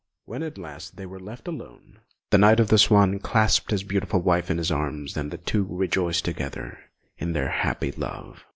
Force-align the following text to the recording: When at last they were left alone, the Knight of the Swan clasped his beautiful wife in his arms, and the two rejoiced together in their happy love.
When 0.25 0.41
at 0.41 0.57
last 0.57 0.95
they 0.97 1.05
were 1.05 1.19
left 1.19 1.47
alone, 1.47 1.99
the 2.31 2.39
Knight 2.39 2.59
of 2.59 2.69
the 2.69 2.79
Swan 2.79 3.19
clasped 3.19 3.69
his 3.69 3.83
beautiful 3.83 4.19
wife 4.19 4.49
in 4.49 4.57
his 4.57 4.71
arms, 4.71 5.15
and 5.15 5.29
the 5.29 5.37
two 5.37 5.63
rejoiced 5.69 6.25
together 6.25 6.79
in 7.19 7.33
their 7.33 7.49
happy 7.49 7.91
love. 7.91 8.43